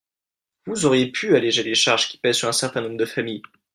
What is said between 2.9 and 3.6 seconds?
de familles.